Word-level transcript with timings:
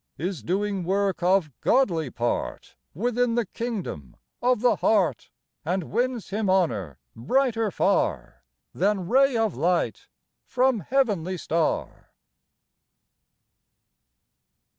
Is 0.17 0.41
doing 0.41 0.83
work 0.83 1.21
of 1.21 1.51
godly 1.61 2.09
part 2.09 2.75
Within 2.95 3.35
the 3.35 3.45
kingdom 3.45 4.15
of 4.41 4.61
the 4.61 4.77
heart. 4.77 5.29
And 5.63 5.91
wins 5.91 6.29
him 6.31 6.49
honor 6.49 6.97
brighter 7.15 7.69
far 7.69 8.43
Than 8.73 9.07
ray 9.07 9.37
of 9.37 9.55
light 9.55 10.07
from 10.43 10.79
heavenly 10.79 11.37
star 11.37 12.13